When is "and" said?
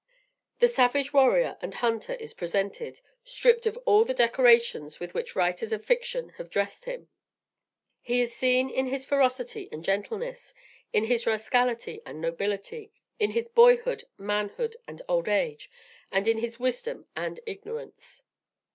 1.61-1.75, 9.71-9.83, 12.03-12.19, 14.87-15.03, 16.11-16.27, 17.15-17.39